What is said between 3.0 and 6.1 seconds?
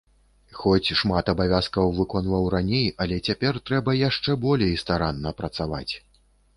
але цяпер трэба яшчэ болей старанна працаваць.